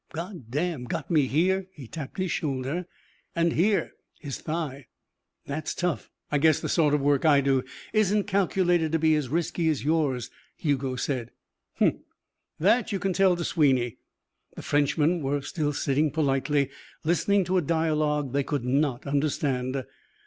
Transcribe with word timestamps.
"God 0.13 0.49
damn. 0.49 0.85
Got 0.85 1.11
me 1.11 1.27
here" 1.27 1.67
he 1.73 1.85
tapped 1.87 2.17
his 2.17 2.31
shoulder 2.31 2.87
"and 3.35 3.53
here" 3.53 3.91
his 4.19 4.39
thigh. 4.41 4.87
"That's 5.45 5.75
tough. 5.75 6.09
I 6.31 6.39
guess 6.39 6.59
the 6.59 6.67
sort 6.69 6.95
of 6.95 7.01
work 7.01 7.23
I 7.23 7.39
do 7.39 7.61
isn't 7.93 8.23
calculated 8.23 8.91
to 8.93 8.97
be 8.97 9.13
as 9.13 9.29
risky 9.29 9.69
as 9.69 9.85
yours," 9.85 10.31
Hugo 10.57 10.95
said. 10.95 11.29
"Huh! 11.75 11.91
That 12.59 12.91
you 12.91 12.97
can 12.97 13.13
tell 13.13 13.35
to 13.35 13.43
Sweeny." 13.43 13.97
The 14.55 14.63
Frenchmen 14.63 15.21
were 15.21 15.41
still 15.43 15.71
sitting 15.71 16.09
politely, 16.09 16.71
listening 17.03 17.43
to 17.43 17.57
a 17.57 17.61
dialogue 17.61 18.31
they 18.33 18.41
could 18.41 18.65
not 18.65 19.05
understand. 19.05 19.85